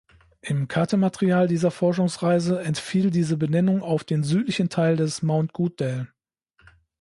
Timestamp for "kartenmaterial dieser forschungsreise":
0.67-2.59